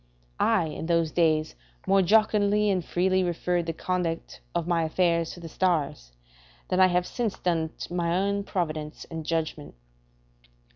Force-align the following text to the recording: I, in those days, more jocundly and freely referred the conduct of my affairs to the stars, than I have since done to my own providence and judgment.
I, 0.39 0.65
in 0.65 0.87
those 0.87 1.11
days, 1.11 1.53
more 1.85 2.01
jocundly 2.01 2.71
and 2.71 2.83
freely 2.83 3.23
referred 3.23 3.67
the 3.67 3.73
conduct 3.73 4.41
of 4.55 4.65
my 4.67 4.83
affairs 4.83 5.29
to 5.33 5.39
the 5.39 5.47
stars, 5.47 6.11
than 6.69 6.79
I 6.79 6.87
have 6.87 7.05
since 7.05 7.37
done 7.37 7.69
to 7.81 7.93
my 7.93 8.17
own 8.17 8.43
providence 8.43 9.05
and 9.11 9.23
judgment. 9.23 9.75